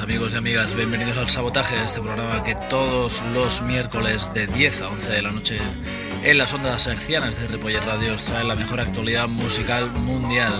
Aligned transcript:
Amigos 0.00 0.34
y 0.34 0.36
amigas, 0.36 0.74
bienvenidos 0.74 1.16
al 1.16 1.28
Sabotaje, 1.30 1.76
este 1.82 2.00
programa 2.00 2.42
que 2.42 2.54
todos 2.68 3.22
los 3.32 3.62
miércoles 3.62 4.30
de 4.34 4.46
10 4.46 4.82
a 4.82 4.88
11 4.88 5.10
de 5.12 5.22
la 5.22 5.30
noche 5.30 5.58
en 6.22 6.38
las 6.38 6.52
ondas 6.54 6.86
hercianas 6.86 7.40
de 7.40 7.46
Ripollet 7.46 7.84
Radio 7.84 8.14
os 8.14 8.24
trae 8.24 8.44
la 8.44 8.56
mejor 8.56 8.80
actualidad 8.80 9.28
musical 9.28 9.90
mundial. 9.92 10.52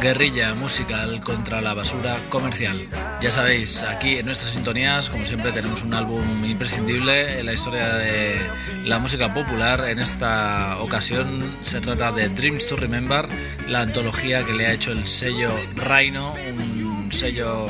Guerrilla 0.00 0.54
musical 0.54 1.20
contra 1.20 1.60
la 1.60 1.74
basura 1.74 2.18
comercial. 2.28 2.88
Ya 3.20 3.30
sabéis, 3.30 3.82
aquí 3.82 4.18
en 4.18 4.26
nuestras 4.26 4.52
sintonías, 4.52 5.10
como 5.10 5.26
siempre, 5.26 5.52
tenemos 5.52 5.82
un 5.82 5.94
álbum 5.94 6.44
imprescindible 6.44 7.38
en 7.38 7.46
la 7.46 7.52
historia 7.52 7.94
de 7.94 8.40
la 8.84 8.98
música 8.98 9.32
popular. 9.32 9.88
En 9.88 9.98
esta 9.98 10.78
ocasión 10.80 11.56
se 11.60 11.80
trata 11.80 12.12
de 12.12 12.28
Dreams 12.30 12.66
to 12.66 12.76
Remember, 12.76 13.28
la 13.68 13.82
antología 13.82 14.42
que 14.42 14.54
le 14.54 14.66
ha 14.66 14.72
hecho 14.72 14.90
el 14.90 15.06
sello 15.06 15.50
Rhino, 15.76 16.32
un 16.50 16.79
sello 17.12 17.66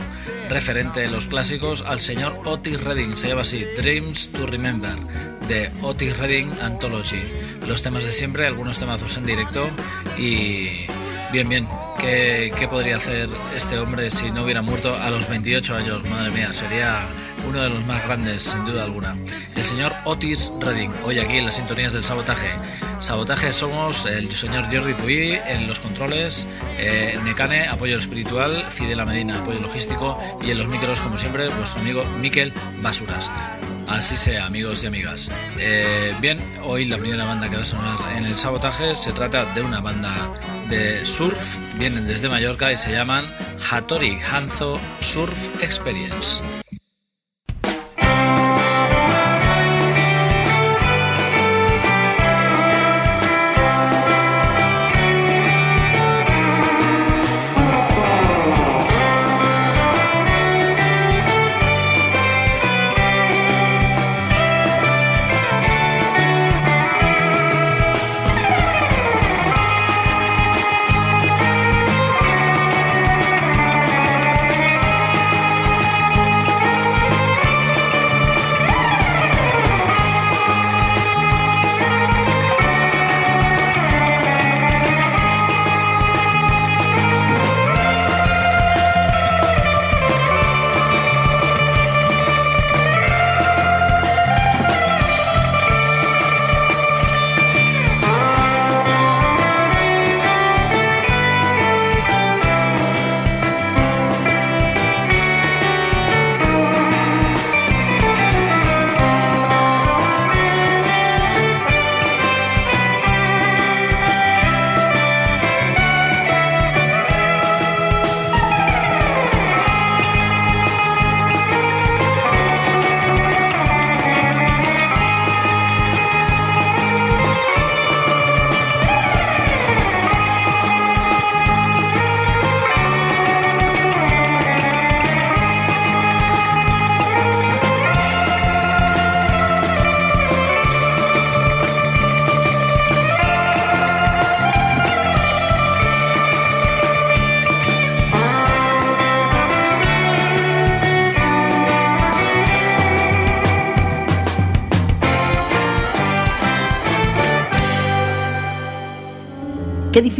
referente 0.48 1.04
en 1.04 1.12
los 1.12 1.26
clásicos, 1.26 1.82
al 1.86 2.00
señor 2.00 2.40
Otis 2.44 2.82
Redding. 2.82 3.16
Se 3.16 3.28
llama 3.28 3.42
así, 3.42 3.64
Dreams 3.76 4.30
to 4.30 4.46
Remember, 4.46 4.94
de 5.48 5.70
Otis 5.82 6.16
Redding 6.16 6.52
Anthology. 6.62 7.22
Los 7.66 7.82
temas 7.82 8.04
de 8.04 8.12
siempre, 8.12 8.46
algunos 8.46 8.78
temazos 8.78 9.16
en 9.16 9.26
directo 9.26 9.68
y 10.18 10.86
Bien, 11.32 11.48
bien. 11.48 11.68
¿Qué, 12.00 12.52
¿Qué, 12.58 12.66
podría 12.66 12.96
hacer 12.96 13.28
este 13.54 13.78
hombre 13.78 14.10
si 14.10 14.32
no 14.32 14.42
hubiera 14.42 14.62
muerto 14.62 14.96
a 14.96 15.10
los 15.10 15.28
28 15.28 15.76
años? 15.76 16.02
Madre 16.10 16.32
mía, 16.32 16.52
sería 16.52 17.02
uno 17.46 17.62
de 17.62 17.68
los 17.70 17.86
más 17.86 18.04
grandes, 18.04 18.42
sin 18.42 18.64
duda 18.64 18.82
alguna. 18.82 19.16
El 19.54 19.62
señor 19.64 19.89
Otis 20.04 20.52
Redding, 20.60 20.92
hoy 21.04 21.18
aquí 21.18 21.36
en 21.36 21.46
las 21.46 21.56
sintonías 21.56 21.92
del 21.92 22.04
sabotaje. 22.04 22.50
Sabotaje 22.98 23.52
somos 23.52 24.06
el 24.06 24.32
señor 24.34 24.64
Jordi 24.74 24.94
Puy 24.94 25.38
en 25.46 25.66
los 25.66 25.80
controles, 25.80 26.46
eh, 26.78 27.18
Necane, 27.24 27.68
apoyo 27.68 27.98
espiritual, 27.98 28.64
Fidela 28.70 29.04
Medina, 29.04 29.38
apoyo 29.38 29.60
logístico 29.60 30.18
y 30.42 30.50
en 30.50 30.58
los 30.58 30.68
micros, 30.68 31.00
como 31.00 31.18
siempre, 31.18 31.48
vuestro 31.48 31.80
amigo 31.80 32.04
Miquel 32.20 32.52
Basuras. 32.82 33.30
Así 33.88 34.16
sea, 34.16 34.46
amigos 34.46 34.84
y 34.84 34.86
amigas. 34.86 35.30
Eh, 35.58 36.14
bien, 36.20 36.38
hoy 36.62 36.84
la 36.84 36.96
primera 36.96 37.24
banda 37.24 37.48
que 37.48 37.56
va 37.56 37.62
a 37.62 37.66
sonar 37.66 37.98
en 38.16 38.24
el 38.24 38.38
sabotaje 38.38 38.94
se 38.94 39.12
trata 39.12 39.44
de 39.54 39.62
una 39.62 39.80
banda 39.80 40.14
de 40.68 41.04
surf, 41.04 41.58
vienen 41.76 42.06
desde 42.06 42.28
Mallorca 42.28 42.72
y 42.72 42.76
se 42.76 42.92
llaman 42.92 43.24
Hattori 43.68 44.18
Hanzo 44.30 44.78
Surf 45.00 45.62
Experience. 45.62 46.42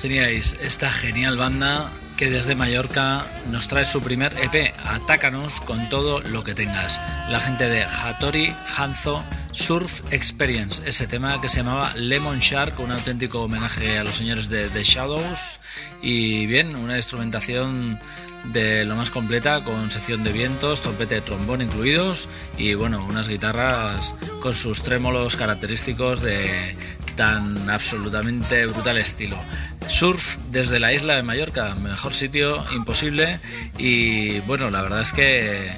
Teníais, 0.00 0.56
esta 0.60 0.92
genial 0.92 1.36
banda 1.36 1.90
que 2.16 2.30
desde 2.30 2.54
Mallorca 2.54 3.26
nos 3.50 3.66
trae 3.66 3.84
su 3.84 4.00
primer 4.00 4.32
EP, 4.38 4.72
Atácanos 4.84 5.60
con 5.60 5.88
todo 5.88 6.20
lo 6.20 6.44
que 6.44 6.54
tengas. 6.54 7.00
La 7.28 7.40
gente 7.40 7.68
de 7.68 7.82
Hattori 7.82 8.54
Hanzo 8.76 9.24
Surf 9.50 10.02
Experience, 10.12 10.82
ese 10.86 11.08
tema 11.08 11.40
que 11.40 11.48
se 11.48 11.58
llamaba 11.58 11.94
Lemon 11.96 12.38
Shark, 12.38 12.78
un 12.78 12.92
auténtico 12.92 13.42
homenaje 13.42 13.98
a 13.98 14.04
los 14.04 14.14
señores 14.14 14.48
de 14.48 14.68
The 14.68 14.84
Shadows 14.84 15.58
y 16.00 16.46
bien, 16.46 16.76
una 16.76 16.96
instrumentación 16.96 17.98
de 18.52 18.84
lo 18.84 18.94
más 18.94 19.10
completa 19.10 19.64
con 19.64 19.90
sección 19.90 20.22
de 20.22 20.32
vientos, 20.32 20.80
trompeta 20.80 21.16
de 21.16 21.22
trombón 21.22 21.60
incluidos 21.60 22.28
y 22.56 22.74
bueno, 22.74 23.04
unas 23.04 23.28
guitarras 23.28 24.14
con 24.40 24.54
sus 24.54 24.82
trémolos 24.82 25.34
característicos 25.34 26.20
de 26.20 26.76
tan 27.16 27.68
absolutamente 27.68 28.66
brutal 28.66 28.98
estilo. 28.98 29.38
Surf 29.88 30.36
desde 30.50 30.78
la 30.78 30.92
isla 30.92 31.16
de 31.16 31.22
Mallorca, 31.22 31.74
mejor 31.74 32.14
sitio 32.14 32.64
imposible 32.72 33.38
y 33.78 34.40
bueno, 34.40 34.70
la 34.70 34.82
verdad 34.82 35.00
es 35.00 35.12
que 35.12 35.70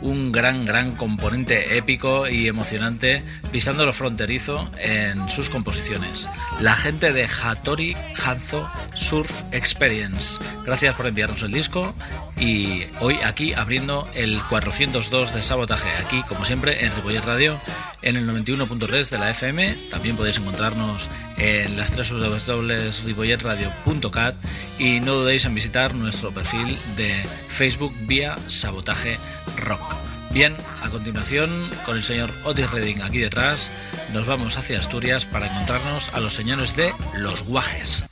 un 0.00 0.32
gran, 0.32 0.64
gran 0.64 0.92
componente 0.94 1.76
épico 1.76 2.28
y 2.28 2.48
emocionante 2.48 3.22
pisando 3.50 3.84
lo 3.84 3.92
fronterizo 3.92 4.70
en 4.78 5.28
sus 5.28 5.50
composiciones. 5.50 6.28
La 6.60 6.76
gente 6.76 7.12
de 7.12 7.26
Hattori 7.26 7.96
Hanzo 8.24 8.68
Surf 8.94 9.42
Experience. 9.52 10.38
Gracias 10.64 10.94
por 10.94 11.06
enviarnos 11.06 11.42
el 11.42 11.52
disco 11.52 11.94
y 12.38 12.84
hoy 13.00 13.18
aquí 13.24 13.52
abriendo 13.54 14.08
el 14.14 14.40
402 14.44 15.34
de 15.34 15.42
sabotaje, 15.42 15.90
aquí 16.04 16.22
como 16.28 16.44
siempre 16.44 16.84
en 16.84 16.94
Ripollet 16.94 17.24
Radio 17.24 17.60
en 18.02 18.16
el 18.16 18.28
91.3 18.28 19.08
de 19.10 19.18
la 19.18 19.30
FM. 19.30 19.76
También 19.90 20.16
podéis 20.16 20.38
encontrarnos 20.38 21.08
en 21.36 21.76
las 21.76 21.90
tres 21.90 22.10
www.ripolletradio.cat 22.10 24.34
y 24.78 25.00
no 25.00 25.14
dudéis 25.14 25.44
en 25.44 25.54
visitar 25.54 25.94
nuestro 25.94 26.32
perfil 26.32 26.78
de 26.96 27.22
Facebook 27.48 27.94
vía 28.06 28.36
Sabotaje 28.48 29.18
Rock. 29.56 29.96
Bien, 30.30 30.54
a 30.82 30.90
continuación, 30.90 31.50
con 31.86 31.96
el 31.96 32.02
señor 32.02 32.30
Otis 32.44 32.70
Redding 32.70 33.00
aquí 33.02 33.18
detrás, 33.18 33.70
nos 34.12 34.26
vamos 34.26 34.58
hacia 34.58 34.78
Asturias 34.78 35.24
para 35.24 35.46
encontrarnos 35.46 36.12
a 36.12 36.20
los 36.20 36.34
señores 36.34 36.76
de 36.76 36.92
Los 37.14 37.44
Guajes. 37.44 38.04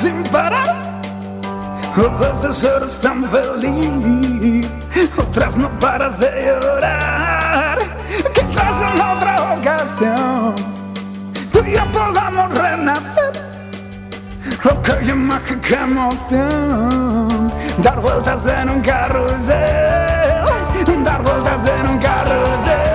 Sin 0.00 0.22
parar. 0.24 0.88
Veces 2.20 2.64
eres 2.64 2.96
tan 2.98 3.24
feliz, 3.24 4.70
otras 5.16 5.56
no 5.56 5.68
paras 5.80 6.18
de 6.18 6.30
llorar. 6.46 7.78
Quizás 8.32 8.82
en 8.82 9.00
otra 9.00 9.54
ocasión 9.54 10.54
tú 11.52 11.58
y 11.66 11.72
yo 11.72 11.84
podamos 11.92 12.54
renacer. 12.54 13.32
Aquella 14.70 15.14
mágica 15.14 15.82
emoción, 15.82 17.48
dar 17.82 18.00
vueltas 18.00 18.46
en 18.46 18.70
un 18.70 18.80
carrusel, 18.80 20.44
dar 21.04 21.22
vueltas 21.22 21.60
en 21.78 21.86
un 21.90 21.98
carrusel, 21.98 22.87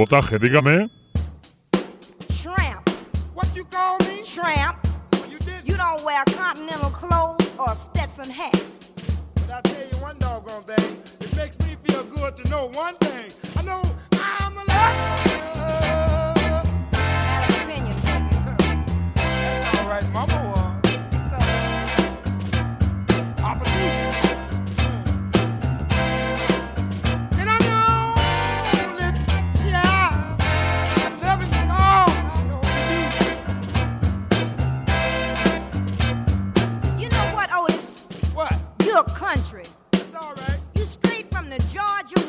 Sabotaje, 0.00 0.38
dígame. 0.38 0.88
Tramp. 2.42 2.88
What 3.34 3.54
you 3.54 3.64
call 3.66 3.98
me? 3.98 4.22
Tramp. 4.22 4.78
You 5.28 5.38
did. 5.40 5.68
You 5.68 5.76
don't 5.76 6.02
wear 6.02 6.24
continental 6.24 6.88
clothes 6.88 7.46
or 7.58 7.74
Stetson 7.76 8.30
hats. 8.30 8.88
But 9.34 9.50
I 9.50 9.60
tell 9.60 9.86
you 9.92 9.98
one 10.02 10.16
doggone 10.18 10.64
thing. 10.64 11.02
It 11.20 11.36
makes 11.36 11.58
me 11.58 11.76
feel 11.84 12.04
good 12.04 12.34
to 12.36 12.48
know 12.48 12.70
one 12.72 12.96
thing. 12.96 13.30
I 13.58 13.62
know 13.62 13.82
I'm 14.14 14.56
alive. 14.56 15.20
Have 16.94 17.50
an 17.50 17.68
opinion. 17.68 17.96
That's 19.14 19.78
all 19.78 19.88
right, 19.90 20.08
Mama 20.14 20.59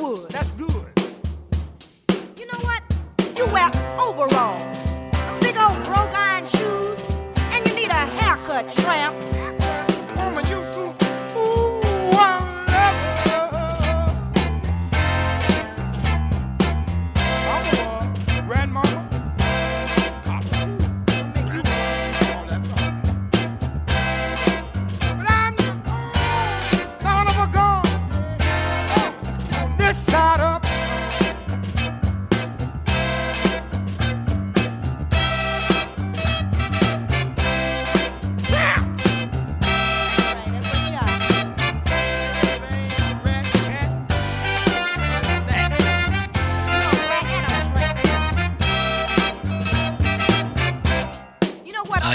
would. 0.02 0.32
That's 0.32 0.51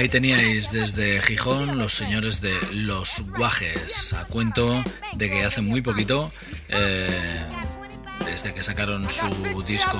Ahí 0.06 0.10
teníais 0.10 0.70
desde 0.70 1.20
Gijón 1.20 1.78
los 1.78 1.92
señores 1.92 2.40
de 2.40 2.54
Los 2.70 3.24
Guajes, 3.36 4.12
a 4.12 4.24
cuento 4.26 4.80
de 5.16 5.28
que 5.28 5.42
hace 5.42 5.62
muy 5.62 5.80
poquito, 5.80 6.30
eh, 6.68 7.44
desde 8.24 8.54
que 8.54 8.62
sacaron 8.62 9.10
su 9.10 9.26
disco 9.66 9.98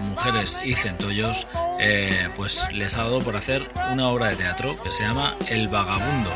Mujeres 0.00 0.58
y 0.64 0.72
Centollos, 0.72 1.46
eh, 1.80 2.30
pues 2.34 2.66
les 2.72 2.96
ha 2.96 3.02
dado 3.02 3.18
por 3.18 3.36
hacer 3.36 3.70
una 3.92 4.08
obra 4.08 4.28
de 4.28 4.36
teatro 4.36 4.82
que 4.82 4.90
se 4.90 5.02
llama 5.02 5.36
El 5.46 5.68
Vagabundo, 5.68 6.32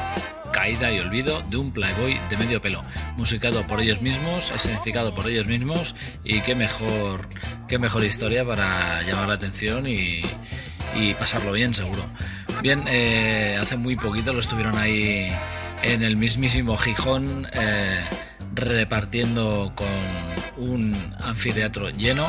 caída 0.53 0.93
y 0.93 0.99
olvido 0.99 1.41
de 1.41 1.57
un 1.57 1.73
playboy 1.73 2.21
de 2.29 2.37
medio 2.37 2.61
pelo, 2.61 2.85
musicado 3.17 3.67
por 3.67 3.81
ellos 3.81 4.03
mismos, 4.03 4.51
escenificado 4.51 5.15
por 5.15 5.27
ellos 5.27 5.47
mismos 5.47 5.95
y 6.23 6.43
qué 6.43 6.55
mejor, 6.55 7.31
qué 7.67 7.79
mejor 7.79 8.05
historia 8.05 8.45
para 8.45 9.01
llamar 9.05 9.29
la 9.29 9.35
atención 9.37 9.87
y, 9.87 10.21
y 10.95 11.15
pasarlo 11.15 11.53
bien 11.53 11.73
seguro. 11.73 12.05
Bien, 12.63 12.85
eh, 12.89 13.59
hace 13.61 13.77
muy 13.77 13.97
poquito 13.97 14.33
lo 14.33 14.41
estuvieron 14.41 14.77
ahí 14.77 15.31
en 15.83 16.03
el 16.03 16.17
mismísimo 16.17 16.77
Gijón 16.77 17.47
eh, 17.53 18.05
repartiendo 18.55 19.73
con 19.75 19.87
un 20.57 21.15
anfiteatro 21.21 21.91
lleno 21.91 22.27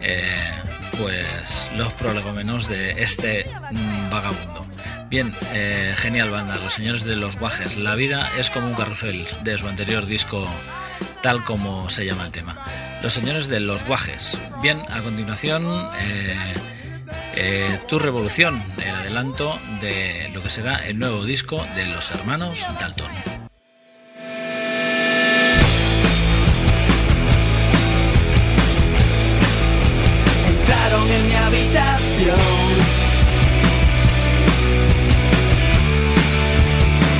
eh, 0.00 0.50
pues 0.98 1.70
los 1.76 1.92
prolegómenos 1.94 2.68
de 2.68 3.02
este 3.02 3.46
mm, 3.72 4.10
vagabundo. 4.10 4.66
Bien, 5.10 5.32
eh, 5.52 5.94
genial 5.96 6.30
banda, 6.30 6.56
los 6.56 6.72
señores 6.72 7.04
de 7.04 7.16
los 7.16 7.38
guajes. 7.38 7.76
La 7.76 7.94
vida 7.94 8.30
es 8.38 8.50
como 8.50 8.66
un 8.66 8.74
carrusel 8.74 9.26
de 9.42 9.58
su 9.58 9.68
anterior 9.68 10.06
disco, 10.06 10.48
tal 11.22 11.44
como 11.44 11.90
se 11.90 12.04
llama 12.04 12.26
el 12.26 12.32
tema. 12.32 12.56
Los 13.02 13.12
señores 13.12 13.48
de 13.48 13.60
los 13.60 13.84
guajes. 13.84 14.40
Bien, 14.62 14.80
a 14.90 15.02
continuación, 15.02 15.64
eh, 16.00 16.36
eh, 17.36 17.78
Tu 17.88 17.98
Revolución, 17.98 18.62
el 18.84 18.94
adelanto 18.94 19.58
de 19.80 20.30
lo 20.32 20.42
que 20.42 20.50
será 20.50 20.76
el 20.86 20.98
nuevo 20.98 21.24
disco 21.24 21.64
de 21.74 21.86
los 21.86 22.10
hermanos 22.10 22.66
Dalton. 22.78 23.10
En 31.06 31.28
mi 31.28 31.34
habitación. 31.34 32.36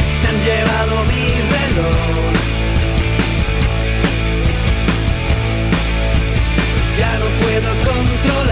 Se 0.07 0.27
han 0.27 0.41
llevado 0.41 1.05
mi 1.05 1.25
reloj. 1.55 2.33
Ya 6.99 7.19
no 7.19 7.27
puedo 7.43 7.71
controlar 7.93 8.44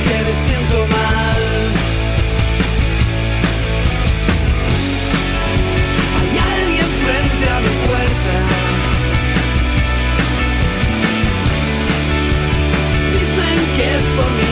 que 0.00 0.24
me 0.24 0.34
siento 0.34 0.86
mal. 0.86 1.42
Hay 6.18 6.38
alguien 6.52 6.88
frente 7.04 7.50
a 7.50 7.60
mi 7.60 7.74
puerta. 7.86 8.36
Dicen 13.12 13.58
que 13.76 13.96
es 13.96 14.04
por 14.16 14.30
mí. 14.30 14.51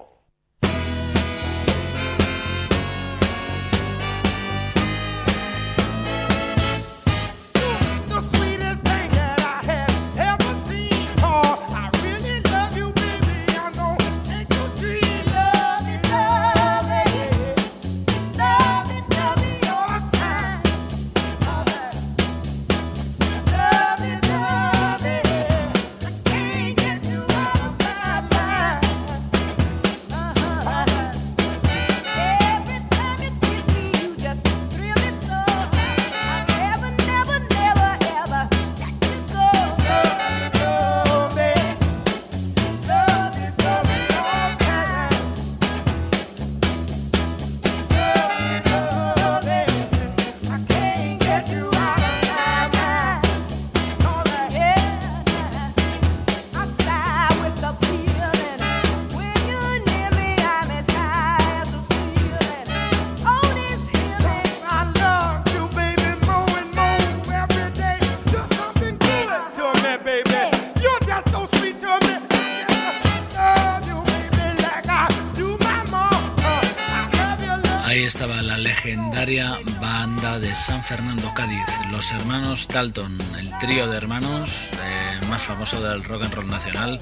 Banda 79.79 80.39
de 80.39 80.53
San 80.53 80.83
Fernando 80.83 81.33
Cádiz, 81.33 81.65
los 81.89 82.11
hermanos 82.11 82.67
Dalton, 82.67 83.17
el 83.39 83.49
trío 83.59 83.87
de 83.87 83.95
hermanos 83.95 84.67
eh, 84.73 85.25
más 85.29 85.43
famoso 85.43 85.81
del 85.81 86.03
rock 86.03 86.23
and 86.23 86.33
roll 86.33 86.47
nacional, 86.49 86.99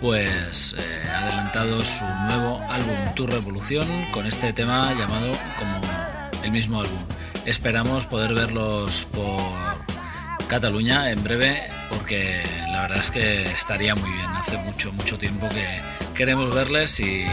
pues 0.00 0.76
eh, 0.78 1.08
adelantado 1.08 1.82
su 1.82 2.04
nuevo 2.04 2.60
álbum 2.70 2.94
Tu 3.16 3.26
Revolución 3.26 3.88
con 4.12 4.26
este 4.26 4.52
tema 4.52 4.92
llamado 4.92 5.36
como 5.58 5.80
el 6.44 6.52
mismo 6.52 6.82
álbum. 6.82 7.02
Esperamos 7.46 8.06
poder 8.06 8.32
verlos 8.32 9.04
por 9.12 9.42
Cataluña 10.46 11.10
en 11.10 11.24
breve 11.24 11.64
porque 11.88 12.44
la 12.70 12.82
verdad 12.82 12.98
es 12.98 13.10
que 13.10 13.50
estaría 13.50 13.96
muy 13.96 14.10
bien. 14.12 14.26
Hace 14.36 14.56
mucho, 14.58 14.92
mucho 14.92 15.18
tiempo 15.18 15.48
que 15.48 15.80
queremos 16.14 16.54
verles 16.54 17.00
y 17.00 17.24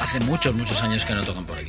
hace 0.00 0.18
muchos, 0.18 0.52
muchos 0.52 0.82
años 0.82 1.04
que 1.04 1.14
no 1.14 1.22
tocan 1.22 1.46
por 1.46 1.58
aquí. 1.58 1.67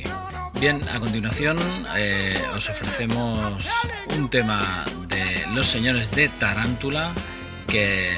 Bien, 0.60 0.86
a 0.90 1.00
continuación 1.00 1.58
eh, 1.96 2.38
os 2.54 2.68
ofrecemos 2.68 3.70
un 4.14 4.28
tema 4.28 4.84
de 5.08 5.46
los 5.54 5.66
señores 5.66 6.10
de 6.10 6.28
Tarántula 6.28 7.12
que 7.66 8.12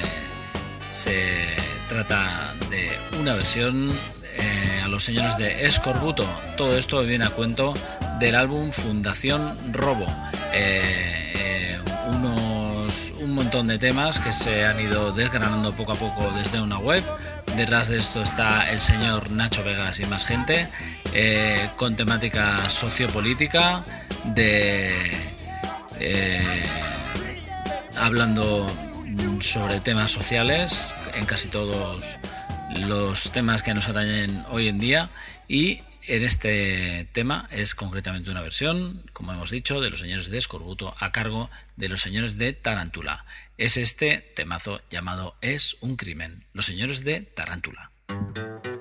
se 0.91 1.55
trata 1.87 2.53
de 2.69 2.91
una 3.17 3.35
versión 3.35 3.93
eh, 4.23 4.81
a 4.83 4.89
los 4.89 5.05
señores 5.05 5.37
de 5.37 5.65
Escorbuto. 5.65 6.25
Todo 6.57 6.77
esto 6.77 7.01
viene 7.03 7.23
a 7.23 7.29
cuento 7.29 7.75
del 8.19 8.35
álbum 8.35 8.71
Fundación 8.73 9.57
Robo. 9.71 10.05
Eh, 10.51 11.79
unos, 12.09 13.13
un 13.21 13.35
montón 13.35 13.67
de 13.67 13.79
temas 13.79 14.19
que 14.19 14.33
se 14.33 14.65
han 14.65 14.81
ido 14.81 15.13
desgranando 15.13 15.73
poco 15.77 15.93
a 15.93 15.95
poco 15.95 16.29
desde 16.31 16.59
una 16.59 16.77
web. 16.77 17.05
Detrás 17.55 17.87
de 17.87 17.97
esto 17.97 18.23
está 18.23 18.71
el 18.71 18.81
señor 18.81 19.29
Nacho 19.29 19.63
Vegas 19.63 19.99
y 19.99 20.05
más 20.05 20.25
gente, 20.25 20.67
eh, 21.13 21.69
con 21.75 21.95
temática 21.95 22.67
sociopolítica, 22.67 23.83
de 24.25 25.11
eh, 25.99 26.63
hablando 27.95 28.65
mm, 29.05 29.41
sobre 29.41 29.79
temas 29.81 30.11
sociales 30.11 30.95
en 31.15 31.25
casi 31.25 31.47
todos 31.47 32.17
los 32.75 33.31
temas 33.31 33.61
que 33.61 33.75
nos 33.75 33.87
atañen 33.87 34.43
hoy 34.49 34.67
en 34.67 34.79
día 34.79 35.09
y 35.47 35.81
en 36.07 36.23
este 36.23 37.07
tema 37.13 37.47
es 37.51 37.75
concretamente 37.75 38.29
una 38.29 38.41
versión, 38.41 39.03
como 39.13 39.31
hemos 39.31 39.51
dicho, 39.51 39.79
de 39.79 39.89
los 39.89 39.99
señores 39.99 40.29
de 40.29 40.37
Escorbuto 40.37 40.95
a 40.99 41.11
cargo 41.11 41.49
de 41.77 41.87
los 41.87 42.01
señores 42.01 42.37
de 42.37 42.51
Tarántula. 42.51 43.25
Es 43.57 43.77
este 43.77 44.17
temazo 44.35 44.81
llamado 44.89 45.35
Es 45.41 45.77
un 45.81 45.95
crimen, 45.95 46.47
los 46.53 46.65
señores 46.65 47.03
de 47.03 47.21
Tarántula. 47.21 47.91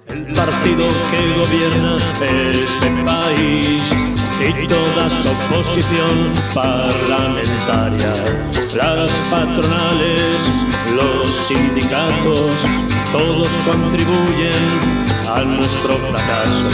El 0.09 0.25
partido 0.33 0.89
que 1.11 1.33
gobierna 1.37 1.99
este 2.55 3.05
país 3.05 3.83
y 4.41 4.67
toda 4.67 5.11
su 5.11 5.29
oposición 5.29 6.33
parlamentaria, 6.55 8.15
las 8.75 9.13
patronales, 9.31 10.39
los 10.97 11.31
sindicatos, 11.31 12.57
todos 13.13 13.49
contribuyen 13.67 15.03
a 15.29 15.43
nuestro 15.43 15.99
fracaso. 15.99 16.71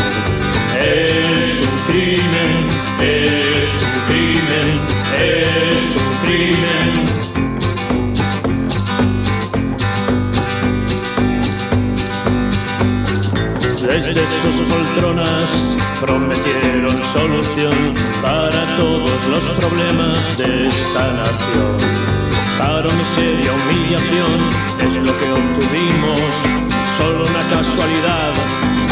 Es 0.78 1.66
un 1.66 1.92
crimen, 1.92 2.52
es 3.00 3.82
un 3.82 4.00
crimen, 4.06 4.80
es 5.16 5.96
un 5.96 6.26
crimen. 6.26 7.47
Desde 13.88 14.14
sus 14.14 14.68
poltronas 14.68 15.74
prometieron 15.98 16.92
solución 17.10 17.94
para 18.20 18.76
todos 18.76 19.26
los 19.28 19.44
problemas 19.58 20.36
de 20.36 20.66
esta 20.66 21.10
nación. 21.12 21.76
Paro, 22.58 22.90
miseria, 22.92 23.50
humillación 23.50 24.40
es 24.86 24.94
lo 24.96 25.18
que 25.18 25.32
obtuvimos. 25.32 26.20
Solo 26.98 27.24
una 27.24 27.40
casualidad 27.48 28.32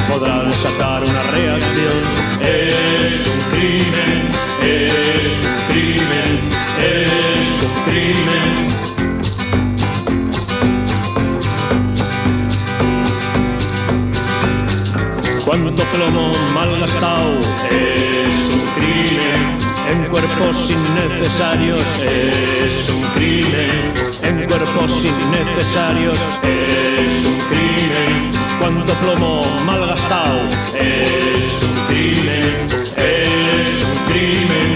podrá 0.09 0.43
desatar 0.45 1.05
una 1.05 1.23
reacción. 1.31 2.01
Es 2.41 3.27
un 3.27 3.41
crimen, 3.53 4.33
es 4.63 5.45
un 5.45 5.75
crimen, 5.75 6.41
es 6.81 7.63
un 7.63 7.93
crimen. 7.93 8.96
Cuánto 15.63 15.85
plomo 15.85 16.33
malgastado 16.55 17.39
es 17.71 18.53
un 18.53 18.67
crimen. 18.77 19.57
En 19.89 20.05
cuerpos 20.11 20.71
innecesarios. 20.71 21.83
Es 22.05 22.91
un 22.91 23.03
crimen. 23.15 23.95
En 24.23 24.47
cuerpos 24.47 24.93
innecesarios. 25.03 26.19
Es 26.43 27.25
un 27.25 27.39
crimen. 27.49 28.31
Cuánto 28.61 28.93
plomo 29.01 29.45
malgastado 29.65 30.41
es 30.75 31.63
un 31.63 31.87
crimen. 31.87 32.67
Es 32.99 33.83
un 33.83 34.13
crimen 34.13 34.76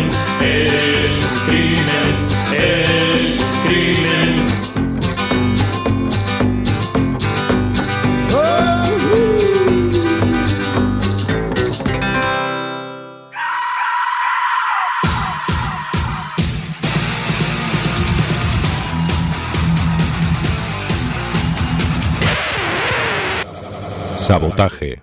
Sabotaje. 24.30 25.02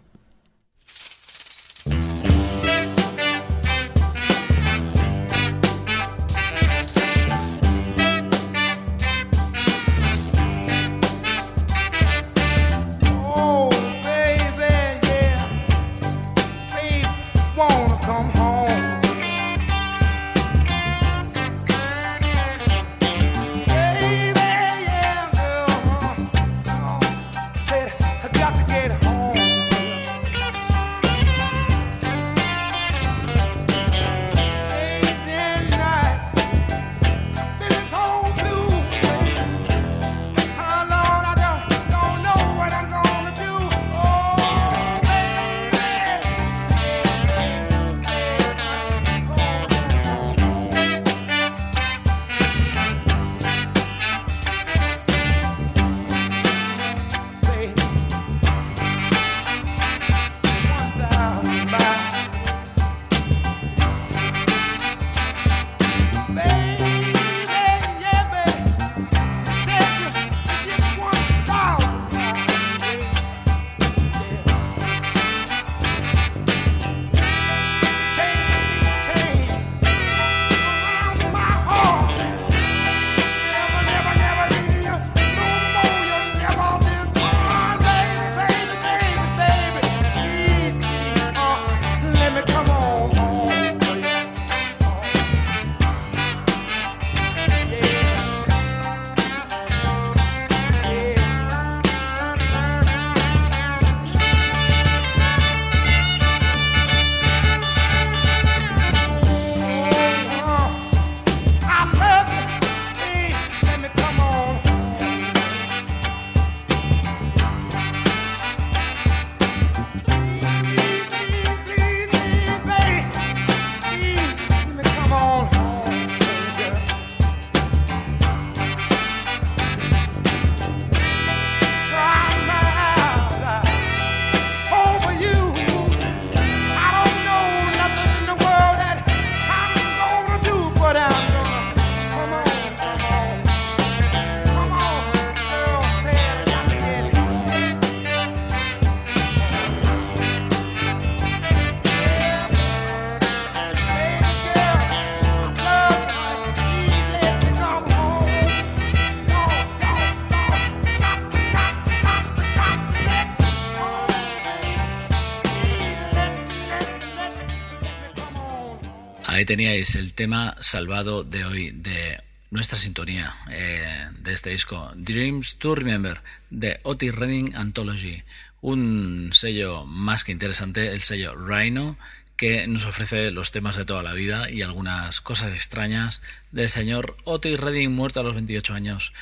Ahí 169.38 169.46
teníais 169.46 169.94
el 169.94 170.16
tema 170.16 170.58
salvado 170.62 171.24
de 171.24 171.46
hoy 171.46 171.70
de 171.70 172.24
nuestra 172.50 172.80
sintonía 172.80 173.36
eh, 173.52 174.10
de 174.18 174.34
este 174.34 174.50
disco, 174.50 174.92
Dreams 174.96 175.60
to 175.60 175.76
Remember, 175.76 176.24
de 176.50 176.80
Otis 176.82 177.14
Redding 177.14 177.56
Anthology. 177.56 178.24
Un 178.62 179.30
sello 179.34 179.86
más 179.86 180.24
que 180.24 180.32
interesante, 180.32 180.88
el 180.88 181.02
sello 181.02 181.36
Rhino, 181.36 182.00
que 182.36 182.66
nos 182.66 182.86
ofrece 182.86 183.30
los 183.30 183.52
temas 183.52 183.76
de 183.76 183.86
toda 183.86 184.02
la 184.02 184.14
vida 184.14 184.50
y 184.50 184.64
algunas 184.64 185.22
cosas 185.22 185.54
extrañas 185.54 186.24
del 186.52 186.70
señor 186.70 187.16
Otis 187.24 187.60
Redding, 187.60 187.92
muerto 187.92 188.22
a 188.22 188.24
los 188.24 188.34
28 188.34 188.74
años. 188.74 189.14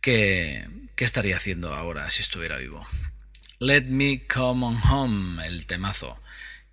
¿Qué, 0.00 0.66
qué 0.96 1.04
estaría 1.04 1.36
haciendo 1.36 1.74
ahora 1.74 2.08
si 2.08 2.22
estuviera 2.22 2.56
vivo? 2.56 2.86
Let 3.58 3.82
Me 3.88 4.26
Come 4.26 4.64
On 4.64 4.78
Home, 4.90 5.46
el 5.46 5.66
temazo 5.66 6.18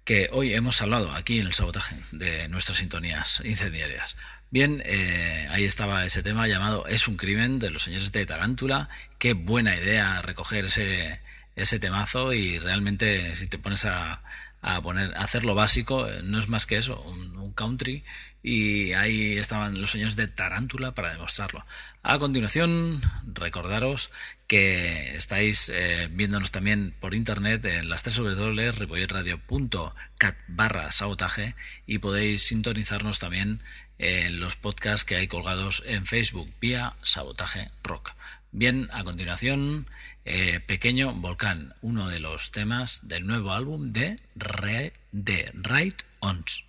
que 0.03 0.29
hoy 0.31 0.53
hemos 0.53 0.81
hablado 0.81 1.11
aquí 1.11 1.39
en 1.39 1.47
el 1.47 1.53
sabotaje 1.53 1.95
de 2.11 2.47
nuestras 2.47 2.79
sintonías 2.79 3.41
incendiarias. 3.45 4.17
Bien, 4.49 4.81
eh, 4.85 5.47
ahí 5.49 5.63
estaba 5.63 6.05
ese 6.05 6.21
tema 6.21 6.47
llamado 6.47 6.85
Es 6.85 7.07
un 7.07 7.15
crimen 7.15 7.59
de 7.59 7.71
los 7.71 7.83
señores 7.83 8.11
de 8.11 8.25
Tarántula. 8.25 8.89
Qué 9.17 9.33
buena 9.33 9.75
idea 9.77 10.21
recoger 10.21 10.65
ese, 10.65 11.21
ese 11.55 11.79
temazo 11.79 12.33
y 12.33 12.59
realmente 12.59 13.35
si 13.35 13.47
te 13.47 13.57
pones 13.57 13.85
a, 13.85 14.23
a 14.61 14.81
poner 14.81 15.13
a 15.15 15.23
hacer 15.23 15.43
lo 15.43 15.55
básico, 15.55 16.07
eh, 16.07 16.21
no 16.23 16.39
es 16.39 16.47
más 16.47 16.65
que 16.65 16.77
eso, 16.77 17.01
un, 17.01 17.37
un, 17.37 17.51
country 17.53 18.05
y 18.43 18.93
ahí 18.93 19.37
estaban 19.37 19.81
los 19.81 19.91
señores 19.91 20.15
de 20.15 20.27
Tarántula 20.27 20.93
para 20.93 21.11
demostrarlo. 21.11 21.65
A 22.03 22.17
continuación, 22.17 23.01
recordaros 23.25 24.09
que 24.47 25.15
estáis 25.15 25.69
eh, 25.73 26.07
viéndonos 26.11 26.51
también 26.51 26.95
por 26.99 27.13
internet 27.13 27.63
en 27.65 27.89
las 27.89 28.03
tres 28.03 28.19
www.ripolletradio.cat 28.19 30.35
barra 30.47 30.91
sabotaje 30.91 31.55
y 31.85 31.99
podéis 31.99 32.43
sintonizarnos 32.43 33.19
también 33.19 33.61
en 33.97 34.39
los 34.39 34.55
podcasts 34.55 35.05
que 35.05 35.15
hay 35.15 35.27
colgados 35.27 35.83
en 35.85 36.05
Facebook 36.05 36.51
vía 36.59 36.93
Sabotaje 37.03 37.69
Rock. 37.83 38.13
Bien, 38.51 38.89
a 38.91 39.03
continuación, 39.03 39.87
eh, 40.25 40.59
Pequeño 40.65 41.13
Volcán, 41.13 41.73
uno 41.81 42.07
de 42.07 42.19
los 42.19 42.51
temas 42.51 42.99
del 43.07 43.25
nuevo 43.25 43.51
álbum 43.51 43.91
de, 43.91 44.19
Re, 44.35 44.93
de 45.11 45.51
Right 45.53 46.01
Ons. 46.19 46.65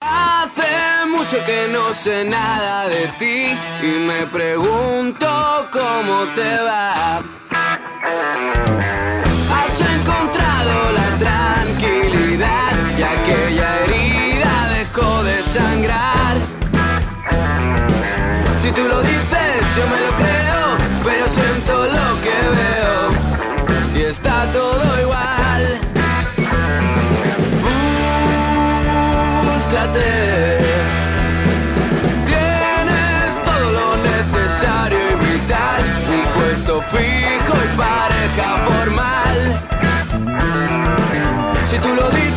Hace 0.00 1.06
mucho 1.06 1.44
que 1.44 1.68
no 1.72 1.92
sé 1.92 2.24
nada 2.24 2.88
de 2.88 3.08
ti 3.18 3.48
y 3.82 3.98
me 4.06 4.26
pregunto 4.28 5.68
cómo 5.72 6.24
te 6.34 6.56
va. 6.62 7.18
Has 9.50 9.80
encontrado 9.80 10.92
la 10.92 11.18
tranquilidad 11.18 12.72
y 12.96 13.02
aquella 13.02 13.84
herida 13.84 14.68
dejó 14.78 15.24
de 15.24 15.42
sangrar. 15.42 16.36
Si 18.62 18.70
tú 18.70 18.86
lo 18.86 19.00
dices, 19.02 19.76
yo 19.76 19.86
me 19.88 20.00
lo 20.00 20.07
está 24.10 24.50
todo 24.52 25.00
igual. 25.00 25.80
Búscate. 29.44 30.58
Tienes 32.26 33.30
todo 33.44 33.66
lo 33.78 33.96
necesario 33.98 34.98
y 34.98 35.14
vital, 35.26 35.80
un 36.14 36.22
puesto 36.40 36.80
fijo 36.82 37.54
y 37.64 37.76
pareja 37.76 38.48
formal. 38.68 39.38
Si 41.70 41.78
tú 41.78 41.94
lo 41.94 42.08
dices, 42.10 42.27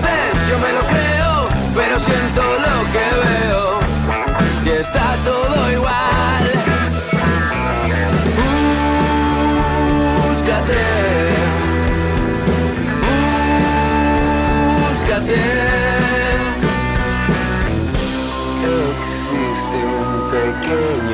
un 20.73 21.11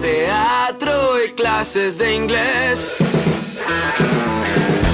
teatro 0.00 1.22
y 1.24 1.32
clases 1.32 1.98
de 1.98 2.14
inglés. 2.14 2.94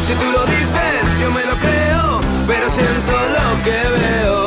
Si 0.07 0.15
tú 0.15 0.33
lo 0.33 0.45
dices, 0.47 1.21
yo 1.21 1.31
me 1.31 1.45
lo 1.45 1.57
creo, 1.57 2.21
pero 2.47 2.71
siento 2.71 3.13
lo 3.13 3.65
que 3.65 3.71
veo 3.71 4.38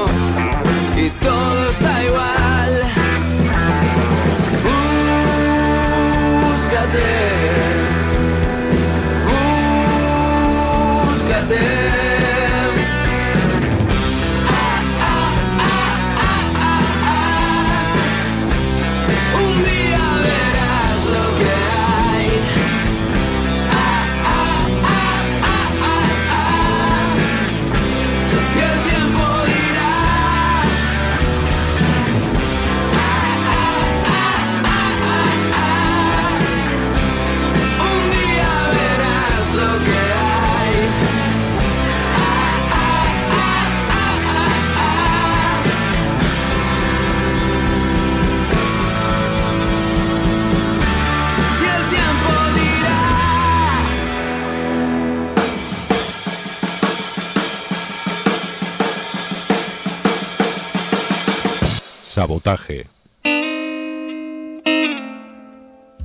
Sabotaje. 62.12 62.86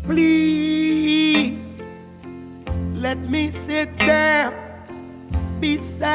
Please 0.06 1.82
let 2.94 3.18
me 3.28 3.50
sit 3.50 3.90
down 3.98 4.54
beside 5.58 6.06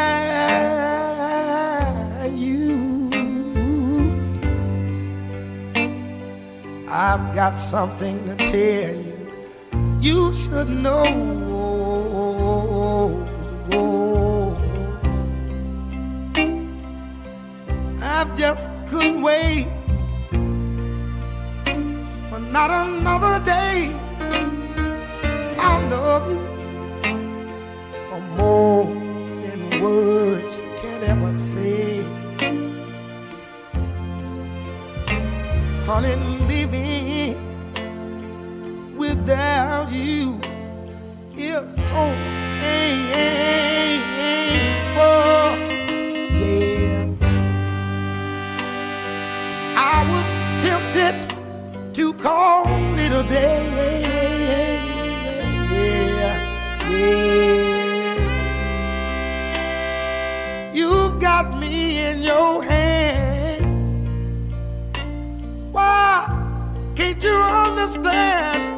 you. 2.34 3.12
I've 6.88 7.36
got 7.36 7.60
something 7.60 8.26
to 8.28 8.36
tell 8.38 8.96
you. 8.96 9.28
You 10.00 10.34
should 10.34 10.70
know. 10.70 11.04
I've 18.02 18.38
just 18.38 18.70
couldn't 18.88 19.22
wait 19.22 19.81
not 22.50 22.72
another 22.72 23.44
day. 23.46 23.92
I 25.58 25.88
love 25.90 26.32
you 26.32 26.42
for 28.10 28.20
more 28.38 28.86
than 29.44 29.82
words 29.82 30.62
can 30.82 31.04
ever 31.04 31.36
say. 31.36 32.04
Honey, 35.86 36.16
living 36.48 37.38
without 38.98 39.92
you 39.92 40.40
is 41.38 41.76
so 41.90 42.04
painful. 42.62 44.01
Call 52.22 52.66
it 53.00 53.12
a 53.12 53.24
day. 53.24 53.70
You've 60.74 61.20
got 61.20 61.58
me 61.60 62.00
in 62.00 62.22
your 62.22 62.64
hand. 62.64 63.66
Why 65.72 66.28
can't 66.96 67.24
you 67.24 67.36
understand? 67.36 68.71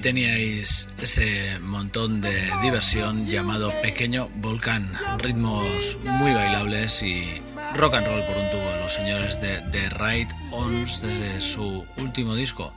Teníais 0.00 0.88
ese 1.00 1.58
montón 1.58 2.20
de 2.20 2.48
diversión 2.62 3.26
llamado 3.26 3.72
Pequeño 3.82 4.28
Volcán, 4.36 4.92
ritmos 5.18 5.96
muy 6.04 6.32
bailables 6.32 7.02
y 7.02 7.42
rock 7.74 7.94
and 7.94 8.06
roll 8.06 8.22
por 8.24 8.36
un 8.36 8.48
tubo, 8.50 8.76
los 8.80 8.92
señores 8.92 9.40
de 9.40 9.62
The 9.72 9.88
Right 9.90 10.30
Ons 10.52 11.00
desde 11.02 11.40
su 11.40 11.84
último 11.96 12.36
disco, 12.36 12.72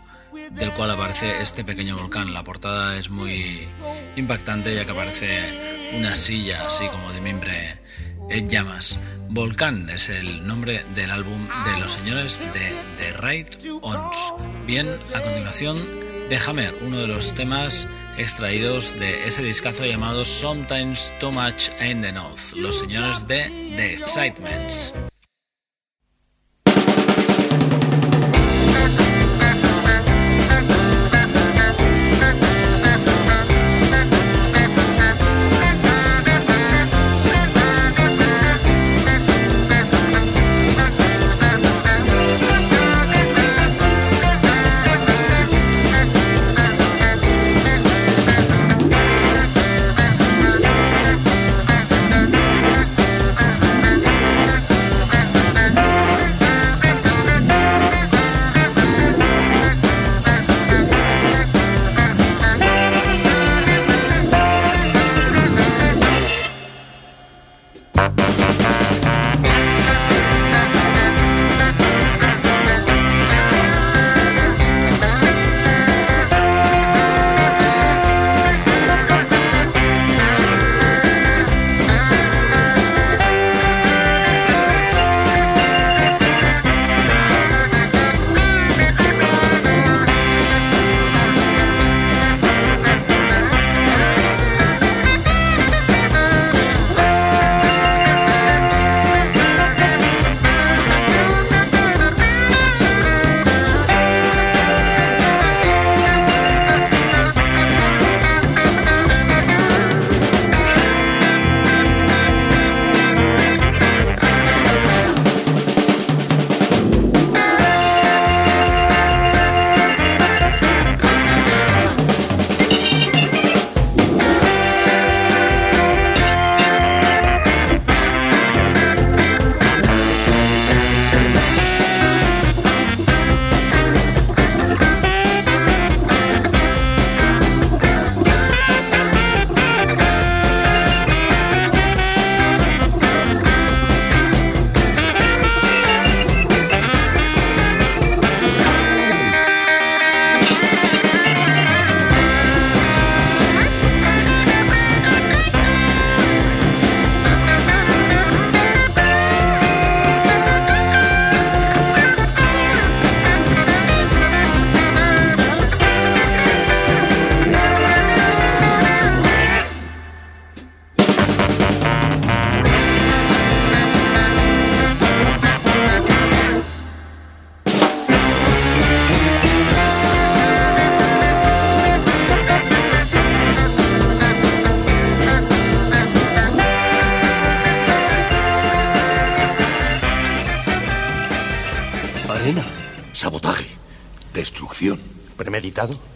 del 0.52 0.72
cual 0.72 0.90
aparece 0.90 1.42
este 1.42 1.64
pequeño 1.64 1.98
volcán. 1.98 2.34
La 2.34 2.44
portada 2.44 2.98
es 2.98 3.12
muy 3.12 3.68
impactante 4.16 4.74
ya 4.74 4.86
que 4.86 4.92
aparece 4.92 5.94
una 5.96 6.16
silla 6.16 6.66
así 6.66 6.88
como 6.88 7.12
de 7.12 7.22
mimbre 7.22 7.80
en 8.32 8.50
llamas. 8.50 9.00
Volcán 9.30 9.88
es 9.90 10.10
el 10.10 10.48
nombre 10.48 10.84
del 10.96 11.12
álbum 11.12 11.48
de 11.66 11.80
los 11.80 11.92
señores 11.92 12.42
de 12.54 12.74
The 12.98 13.14
Right 13.22 13.56
Ons. 13.84 14.34
Bien, 14.66 14.88
a 15.14 15.22
continuación 15.22 16.09
de 16.30 16.38
Hammer, 16.38 16.76
uno 16.86 17.00
de 17.00 17.08
los 17.08 17.34
temas 17.34 17.88
extraídos 18.18 18.98
de 19.00 19.28
ese 19.28 19.42
discazo 19.42 19.84
llamado 19.84 20.24
Sometimes 20.24 21.12
Too 21.20 21.32
Much 21.32 21.70
Ain't 21.80 22.06
Enough, 22.06 22.54
los 22.56 22.80
señores 22.80 23.28
de 23.28 23.50
The 23.76 23.94
Excitements. 23.94 24.94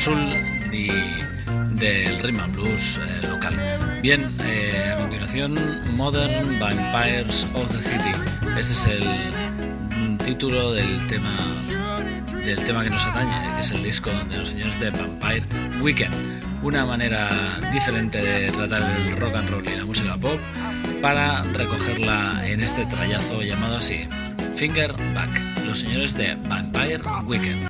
Soul 0.00 0.18
y 0.72 0.88
del 1.78 2.22
rhythm 2.22 2.40
and 2.40 2.54
blues 2.54 2.96
eh, 2.96 3.26
local. 3.28 3.54
Bien, 4.00 4.26
eh, 4.42 4.94
a 4.94 4.98
continuación, 4.98 5.58
Modern 5.94 6.58
Vampires 6.58 7.46
of 7.52 7.70
the 7.70 7.82
City. 7.82 8.14
Este 8.58 8.72
es 8.72 8.86
el 8.86 10.18
título 10.24 10.72
del 10.72 11.06
tema 11.06 11.30
del 12.32 12.64
tema 12.64 12.82
que 12.82 12.88
nos 12.88 13.04
atañe, 13.04 13.54
que 13.56 13.60
es 13.60 13.70
el 13.72 13.82
disco 13.82 14.10
de 14.30 14.38
los 14.38 14.48
señores 14.48 14.80
de 14.80 14.90
Vampire 14.90 15.42
Weekend. 15.82 16.14
Una 16.62 16.86
manera 16.86 17.60
diferente 17.70 18.22
de 18.22 18.50
tratar 18.52 18.82
el 18.82 19.16
rock 19.18 19.34
and 19.34 19.50
roll 19.50 19.68
y 19.68 19.76
la 19.76 19.84
música 19.84 20.16
pop 20.16 20.40
para 21.02 21.42
recogerla 21.42 22.40
en 22.46 22.62
este 22.62 22.86
trayazo 22.86 23.42
llamado 23.42 23.76
así, 23.76 24.08
Finger 24.54 24.94
Back, 25.14 25.40
los 25.66 25.78
señores 25.78 26.14
de 26.14 26.36
Vampire 26.48 27.02
Weekend. 27.26 27.69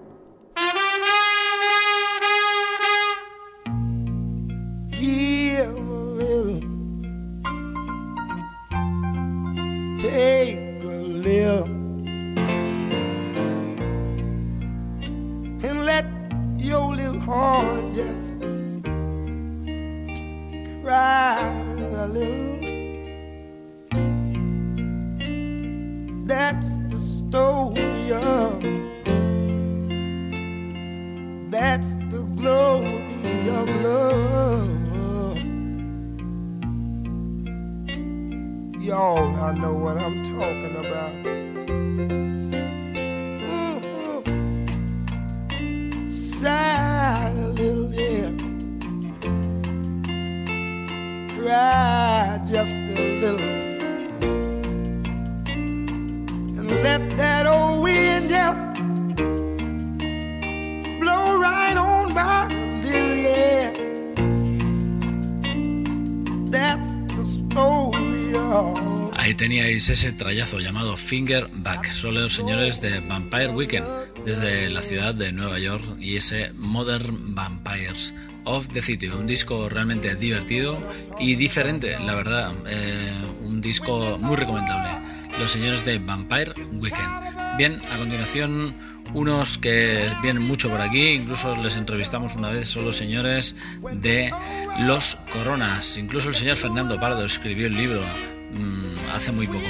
Trayazo 70.31 70.59
llamado 70.59 70.95
Finger 70.95 71.49
Back. 71.51 71.91
Son 71.91 72.15
los 72.15 72.33
señores 72.33 72.79
de 72.79 73.01
Vampire 73.01 73.49
Weekend 73.49 73.85
desde 74.23 74.69
la 74.69 74.81
ciudad 74.81 75.13
de 75.13 75.33
Nueva 75.33 75.59
York 75.59 75.83
y 75.99 76.15
ese 76.15 76.53
Modern 76.53 77.35
Vampires 77.35 78.13
of 78.45 78.69
the 78.69 78.81
City. 78.81 79.09
Un 79.09 79.27
disco 79.27 79.67
realmente 79.67 80.15
divertido 80.15 80.81
y 81.19 81.35
diferente, 81.35 81.99
la 81.99 82.15
verdad. 82.15 82.53
Eh, 82.65 83.11
un 83.43 83.59
disco 83.59 84.17
muy 84.21 84.37
recomendable. 84.37 85.05
Los 85.37 85.51
señores 85.51 85.83
de 85.83 85.99
Vampire 85.99 86.53
Weekend. 86.75 87.57
Bien, 87.57 87.81
a 87.93 87.97
continuación 87.97 88.73
unos 89.13 89.57
que 89.57 90.07
vienen 90.21 90.43
mucho 90.43 90.69
por 90.69 90.79
aquí, 90.79 91.09
incluso 91.09 91.57
les 91.57 91.75
entrevistamos 91.75 92.37
una 92.37 92.47
vez, 92.51 92.69
son 92.69 92.85
los 92.85 92.95
señores 92.95 93.57
de 93.91 94.31
Los 94.79 95.17
Coronas. 95.33 95.97
Incluso 95.97 96.29
el 96.29 96.35
señor 96.35 96.55
Fernando 96.55 96.97
Pardo 96.97 97.25
escribió 97.25 97.67
el 97.67 97.73
libro 97.73 97.99
mm, 97.99 99.13
hace 99.13 99.33
muy 99.33 99.47
poco. 99.47 99.67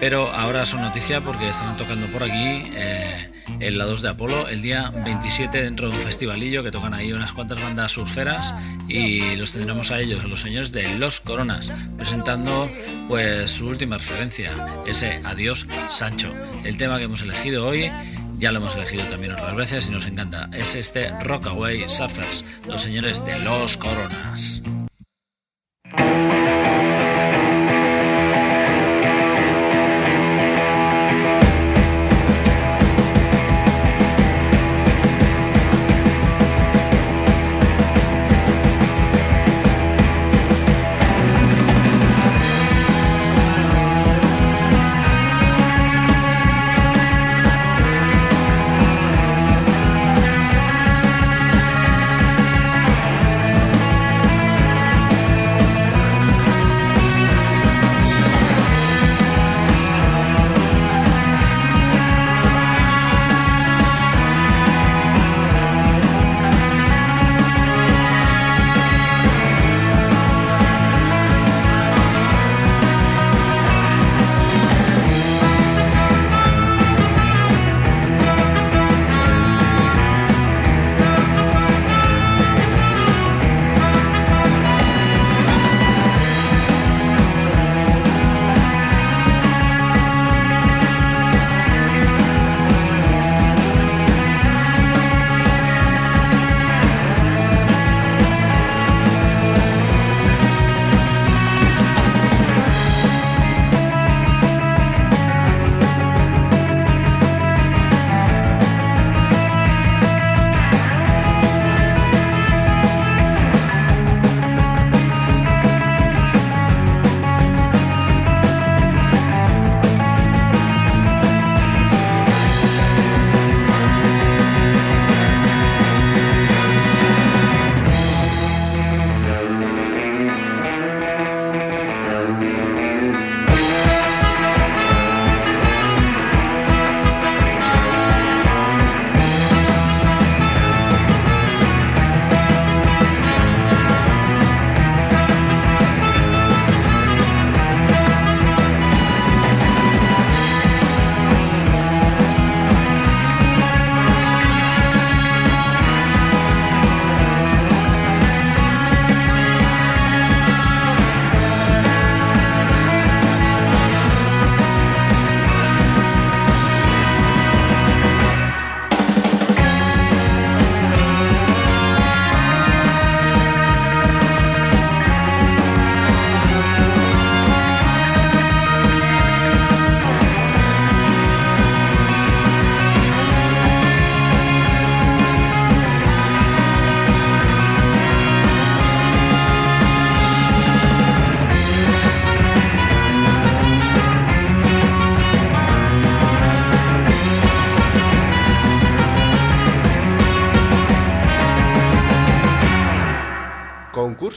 Pero 0.00 0.30
ahora 0.32 0.64
son 0.64 0.82
noticia 0.82 1.20
porque 1.20 1.48
están 1.48 1.76
tocando 1.76 2.06
por 2.06 2.22
aquí 2.22 2.62
eh, 2.74 3.30
en 3.60 3.78
la 3.78 3.84
2 3.84 4.02
de 4.02 4.08
Apolo 4.08 4.48
el 4.48 4.62
día 4.62 4.90
27 5.04 5.62
dentro 5.62 5.90
de 5.90 5.96
un 5.96 6.02
festivalillo 6.02 6.62
que 6.62 6.70
tocan 6.70 6.94
ahí 6.94 7.12
unas 7.12 7.32
cuantas 7.32 7.60
bandas 7.60 7.92
surferas 7.92 8.54
y 8.86 9.34
los 9.36 9.52
tendremos 9.52 9.90
a 9.90 10.00
ellos, 10.00 10.22
a 10.22 10.28
los 10.28 10.40
señores 10.40 10.70
de 10.70 10.96
Los 10.98 11.20
Coronas, 11.20 11.72
presentando 11.96 12.70
pues 13.08 13.50
su 13.50 13.66
última 13.66 13.98
referencia, 13.98 14.52
ese 14.86 15.20
Adiós 15.24 15.66
Sancho. 15.88 16.32
El 16.64 16.76
tema 16.76 16.98
que 16.98 17.04
hemos 17.04 17.22
elegido 17.22 17.66
hoy 17.66 17.90
ya 18.38 18.52
lo 18.52 18.58
hemos 18.58 18.76
elegido 18.76 19.04
también 19.04 19.32
otras 19.32 19.56
veces 19.56 19.88
y 19.88 19.90
nos 19.90 20.06
encanta. 20.06 20.48
Es 20.52 20.76
este 20.76 21.10
Rockaway 21.24 21.88
Surfers, 21.88 22.44
los 22.66 22.82
señores 22.82 23.24
de 23.24 23.36
Los 23.40 23.76
Coronas. 23.76 24.62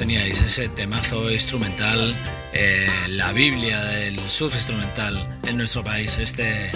Teníais, 0.00 0.40
ese 0.40 0.70
temazo 0.70 1.30
instrumental, 1.30 2.16
eh, 2.54 2.88
la 3.08 3.34
Biblia 3.34 3.84
del 3.84 4.18
surf 4.30 4.54
instrumental 4.54 5.38
en 5.46 5.58
nuestro 5.58 5.84
país, 5.84 6.16
este 6.16 6.72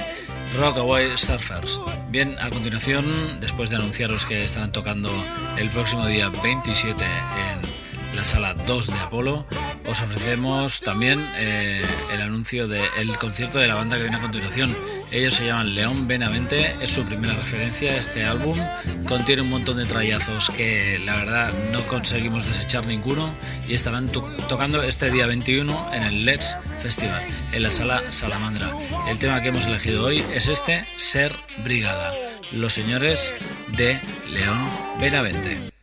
Rockaway 0.59 1.17
Surfers. 1.17 1.81
Bien, 2.11 2.37
a 2.39 2.51
continuación, 2.51 3.41
después 3.41 3.71
de 3.71 3.77
anunciaros 3.77 4.27
que 4.27 4.45
estarán 4.45 4.73
tocando 4.73 5.11
el 5.57 5.71
próximo 5.71 6.07
día 6.07 6.29
27 6.29 7.03
en 7.03 8.15
la 8.15 8.25
sala 8.25 8.53
2 8.53 8.89
de 8.89 8.99
Apolo, 8.99 9.47
os 9.87 10.01
ofrecemos 10.01 10.81
también 10.81 11.25
eh, 11.37 11.81
el 12.13 12.23
anuncio 12.23 12.67
del 12.69 13.17
concierto 13.19 13.59
de 13.59 13.69
la 13.69 13.75
banda 13.75 13.97
que 13.97 14.03
viene 14.03 14.17
a 14.17 14.21
continuación. 14.21 14.77
Ellos 15.11 15.35
se 15.35 15.47
llaman 15.47 15.75
León 15.75 16.09
Benavente, 16.09 16.75
es 16.81 16.91
su 16.91 17.05
primera 17.05 17.35
referencia 17.35 17.97
este 17.97 18.25
álbum. 18.25 18.59
Contiene 19.07 19.43
un 19.43 19.51
montón 19.51 19.77
de 19.77 19.85
trayazos 19.87 20.51
que 20.51 20.99
la 21.05 21.17
verdad 21.17 21.53
no 21.73 21.83
conseguimos 21.87 22.47
desechar 22.47 22.87
ninguno 22.87 23.35
y 23.69 23.75
estarán 23.75 24.09
to- 24.09 24.29
tocando 24.49 24.83
este 24.83 25.11
día 25.11 25.27
21 25.27 25.93
en 25.93 26.03
el 26.03 26.25
Let's 26.25 26.57
Festival, 26.81 27.23
en 27.53 27.63
la 27.63 27.71
sala 27.71 28.03
Salamandra. 28.11 28.73
El 29.09 29.19
tema 29.19 29.41
que 29.43 29.49
hemos 29.49 29.67
elegido 29.67 30.05
hoy 30.05 30.25
es 30.35 30.49
este, 30.49 30.87
Ser 30.97 31.37
Brigada, 31.63 32.13
los 32.53 32.73
señores 32.73 33.33
de 33.77 34.01
León 34.31 34.69
Benavente. 35.01 35.74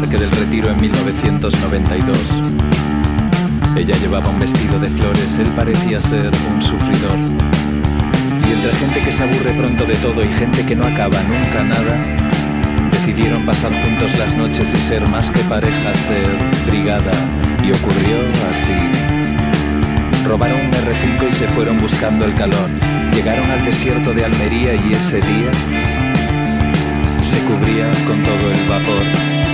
Parque 0.00 0.16
del 0.16 0.30
Retiro 0.30 0.70
en 0.70 0.80
1992. 0.80 2.16
Ella 3.76 3.96
llevaba 3.96 4.28
un 4.28 4.38
vestido 4.38 4.78
de 4.78 4.88
flores, 4.88 5.36
él 5.40 5.48
parecía 5.56 6.00
ser 6.00 6.30
un 6.54 6.62
sufridor. 6.62 7.18
Y 8.46 8.52
entre 8.52 8.72
gente 8.74 9.00
que 9.02 9.10
se 9.10 9.24
aburre 9.24 9.54
pronto 9.54 9.84
de 9.86 9.96
todo 9.96 10.22
y 10.22 10.28
gente 10.34 10.64
que 10.64 10.76
no 10.76 10.86
acaba 10.86 11.20
nunca 11.24 11.64
nada, 11.64 12.00
decidieron 12.92 13.44
pasar 13.44 13.72
juntos 13.82 14.16
las 14.20 14.36
noches 14.36 14.72
y 14.72 14.76
ser 14.86 15.04
más 15.08 15.32
que 15.32 15.40
pareja, 15.40 15.92
ser 16.06 16.28
brigada. 16.68 17.10
Y 17.64 17.72
ocurrió 17.72 18.18
así. 18.50 18.78
Robaron 20.24 20.60
un 20.60 20.70
R5 20.70 21.28
y 21.28 21.32
se 21.32 21.48
fueron 21.48 21.76
buscando 21.78 22.24
el 22.24 22.34
calor. 22.34 22.70
Llegaron 23.12 23.50
al 23.50 23.64
desierto 23.64 24.14
de 24.14 24.26
Almería 24.26 24.74
y 24.74 24.92
ese 24.92 25.16
día 25.16 25.50
se 27.20 27.38
cubría 27.40 27.90
con 28.06 28.22
todo 28.22 28.52
el 28.52 28.68
vapor 28.68 29.47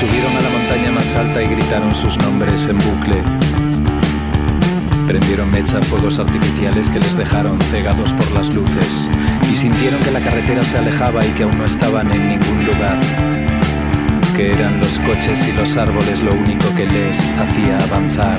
Subieron 0.00 0.36
a 0.36 0.40
la 0.40 0.50
montaña 0.50 0.90
más 0.90 1.14
alta 1.16 1.42
y 1.42 1.48
gritaron 1.48 1.94
sus 1.94 2.16
nombres 2.18 2.66
en 2.66 2.78
bucle. 2.78 3.55
Mecha 5.56 5.80
fuegos 5.84 6.18
artificiales 6.18 6.90
que 6.90 6.98
les 6.98 7.16
dejaron 7.16 7.58
cegados 7.70 8.12
por 8.12 8.30
las 8.32 8.52
luces 8.52 9.08
y 9.50 9.56
sintieron 9.56 9.98
que 10.00 10.10
la 10.10 10.20
carretera 10.20 10.62
se 10.62 10.76
alejaba 10.76 11.24
y 11.24 11.30
que 11.30 11.44
aún 11.44 11.56
no 11.56 11.64
estaban 11.64 12.12
en 12.12 12.28
ningún 12.28 12.66
lugar. 12.66 13.00
Que 14.36 14.52
eran 14.52 14.78
los 14.80 14.98
coches 14.98 15.48
y 15.48 15.52
los 15.52 15.74
árboles 15.78 16.20
lo 16.20 16.34
único 16.34 16.74
que 16.74 16.84
les 16.84 17.16
hacía 17.40 17.78
avanzar. 17.78 18.38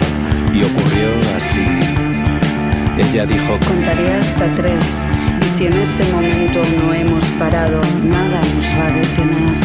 Y 0.53 0.61
ocurrió 0.61 1.09
así. 1.35 1.65
Ella 2.99 3.25
dijo, 3.25 3.57
Contaré 3.67 4.13
hasta 4.13 4.51
tres 4.51 5.03
y 5.43 5.49
si 5.49 5.65
en 5.65 5.73
ese 5.73 6.03
momento 6.13 6.61
no 6.77 6.93
hemos 6.93 7.25
parado, 7.39 7.81
nada 8.03 8.41
nos 8.53 8.65
va 8.77 8.85
a 8.85 8.91
detener. 8.91 9.55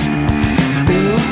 Uno, 0.88 1.31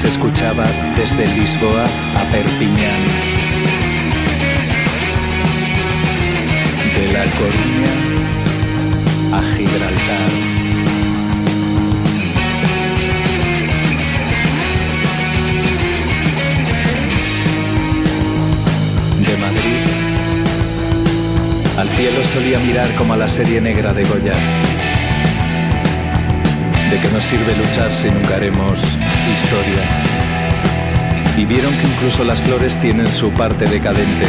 se 0.00 0.08
escuchaba 0.08 0.64
desde 0.96 1.26
Lisboa 1.36 1.84
a 1.84 2.24
Perpiñán. 2.32 3.02
De 6.96 7.12
La 7.12 7.24
Coruña 7.36 7.94
a 9.34 9.42
Gibraltar. 9.54 10.30
De 19.26 19.36
Madrid 19.36 19.90
al 21.76 21.88
cielo 21.90 22.24
solía 22.24 22.58
mirar 22.58 22.94
como 22.94 23.12
a 23.12 23.16
la 23.18 23.28
serie 23.28 23.60
negra 23.60 23.92
de 23.92 24.04
Goya. 24.04 24.89
¿De 26.90 27.00
qué 27.00 27.08
nos 27.10 27.22
sirve 27.22 27.54
luchar 27.54 27.94
si 27.94 28.10
nunca 28.10 28.34
haremos 28.34 28.80
historia? 29.32 30.02
Y 31.36 31.44
vieron 31.44 31.72
que 31.78 31.86
incluso 31.86 32.24
las 32.24 32.40
flores 32.40 32.74
tienen 32.80 33.06
su 33.06 33.30
parte 33.30 33.64
decadente. 33.66 34.26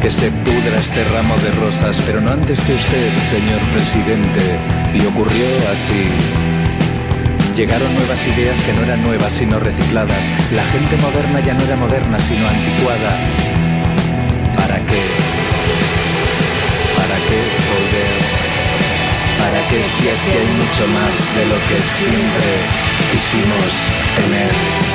Que 0.00 0.10
se 0.10 0.30
pudra 0.30 0.76
este 0.76 1.04
ramo 1.04 1.36
de 1.36 1.50
rosas, 1.52 2.00
pero 2.06 2.22
no 2.22 2.30
antes 2.30 2.58
que 2.60 2.72
usted, 2.72 3.18
señor 3.28 3.60
presidente. 3.70 4.40
Y 4.94 5.04
ocurrió 5.04 5.46
así. 5.70 6.08
Llegaron 7.54 7.94
nuevas 7.94 8.26
ideas 8.26 8.58
que 8.60 8.72
no 8.72 8.82
eran 8.82 9.02
nuevas 9.02 9.34
sino 9.34 9.60
recicladas. 9.60 10.24
La 10.52 10.64
gente 10.64 10.96
moderna 10.96 11.40
ya 11.40 11.52
no 11.52 11.64
era 11.64 11.76
moderna 11.76 12.18
sino 12.18 12.48
anticuada. 12.48 13.20
¿Para 14.56 14.76
qué? 14.86 15.02
¿Para 16.96 17.16
qué? 17.28 17.63
¿Para 19.44 19.68
qué 19.68 19.82
si 19.82 20.08
aquí 20.08 20.30
hay 20.30 20.46
mucho 20.56 20.86
más 20.88 21.36
de 21.36 21.44
lo 21.44 21.56
que 21.68 21.78
siempre 21.78 22.48
quisimos 23.12 23.74
tener? 24.16 24.93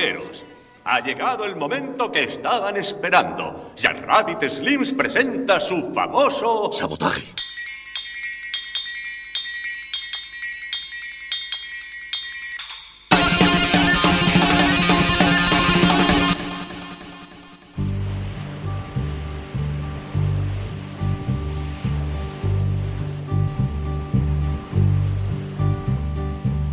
Caballeros, 0.00 0.44
ha 0.84 1.00
llegado 1.00 1.44
el 1.44 1.56
momento 1.56 2.10
que 2.10 2.24
estaban 2.24 2.76
esperando. 2.76 3.72
Jack 3.76 4.04
Rabbit 4.04 4.42
Slims 4.48 4.92
presenta 4.92 5.60
su 5.60 5.92
famoso... 5.92 6.70
Sabotaje. 6.72 7.26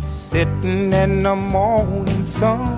Sitting 0.06 0.92
in 0.92 1.22
the 1.22 1.34
morning 1.34 2.24
sun, 2.24 2.77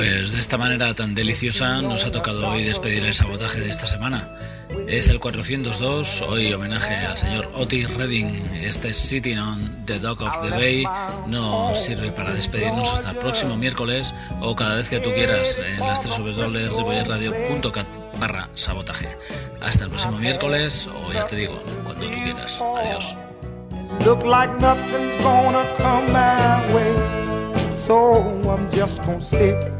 Pues 0.00 0.32
de 0.32 0.40
esta 0.40 0.56
manera 0.56 0.94
tan 0.94 1.14
deliciosa 1.14 1.82
nos 1.82 2.06
ha 2.06 2.10
tocado 2.10 2.48
hoy 2.48 2.64
despedir 2.64 3.04
el 3.04 3.12
sabotaje 3.12 3.60
de 3.60 3.68
esta 3.68 3.86
semana. 3.86 4.30
Es 4.88 5.10
el 5.10 5.20
402, 5.20 6.22
hoy 6.22 6.54
homenaje 6.54 6.96
al 6.96 7.18
señor 7.18 7.50
Otis 7.54 7.92
Redding. 7.98 8.34
Este 8.62 8.94
Sitting 8.94 9.38
on 9.38 9.84
the 9.84 9.98
Dock 9.98 10.22
of 10.22 10.32
the 10.40 10.48
Bay 10.56 10.86
nos 11.26 11.84
sirve 11.84 12.12
para 12.12 12.32
despedirnos 12.32 12.88
hasta 12.88 13.10
el 13.10 13.18
próximo 13.18 13.58
miércoles 13.58 14.14
o 14.40 14.56
cada 14.56 14.76
vez 14.76 14.88
que 14.88 15.00
tú 15.00 15.12
quieras 15.12 15.58
en 15.58 15.80
las 15.80 16.00
tres 16.00 16.18
www.ripoyerradio.cat 16.18 17.86
barra 18.18 18.48
sabotaje. 18.54 19.18
Hasta 19.60 19.84
el 19.84 19.90
próximo 19.90 20.16
miércoles 20.16 20.86
o 20.86 21.12
ya 21.12 21.24
te 21.24 21.36
digo, 21.36 21.62
cuando 21.84 22.06
tú 22.06 22.22
quieras. 22.22 22.58
Adiós. 22.58 23.14
Look 24.06 24.24
like 24.24 24.50
nothing's 24.62 25.22
gonna 25.22 25.66
come 25.76 26.10
my 26.10 26.72
way. 26.72 27.70
So 27.70 28.22
I'm 28.48 28.66
just 28.70 29.02
gonna 29.02 29.20
sit 29.20 29.79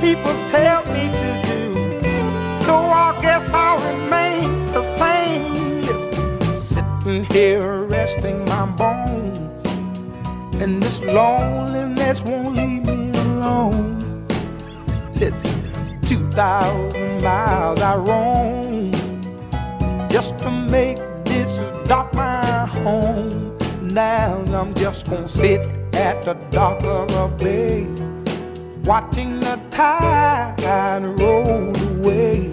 People 0.00 0.32
tell 0.50 0.84
me 0.92 1.08
to 1.20 1.42
do. 1.44 1.72
So 2.64 2.74
I 2.74 3.18
guess 3.20 3.50
I'll 3.52 3.78
remain 3.92 4.66
the 4.66 4.82
same. 4.96 5.80
Listen, 5.82 6.58
sitting 6.58 7.24
here 7.24 7.82
resting 7.84 8.44
my 8.44 8.66
bones. 8.66 9.38
And 10.62 10.82
this 10.82 11.00
loneliness 11.00 12.22
won't 12.22 12.56
leave 12.56 12.84
me 12.86 13.10
alone. 13.10 13.98
Listen, 15.14 16.00
2,000 16.02 17.22
miles 17.22 17.80
I 17.80 17.96
roam 17.96 18.92
just 20.08 20.38
to 20.38 20.50
make 20.50 20.98
this 21.24 21.56
dock 21.88 22.12
my 22.14 22.66
home. 22.66 23.56
Now 23.82 24.44
I'm 24.48 24.74
just 24.74 25.08
gonna 25.08 25.28
sit 25.28 25.66
at 25.94 26.22
the 26.22 26.34
dock 26.50 26.82
of 26.82 27.10
a 27.10 27.28
bay, 27.36 27.86
watching 28.84 29.40
the 29.40 29.60
tide 29.70 31.04
roll 31.20 31.74
away. 31.90 32.50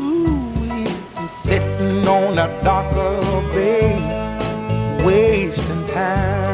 Ooh, 0.00 0.86
I'm 1.16 1.28
sitting 1.28 2.06
on 2.06 2.38
a 2.38 2.48
darker 2.62 3.20
bay, 3.52 3.96
wasting 5.04 5.84
time. 5.86 6.45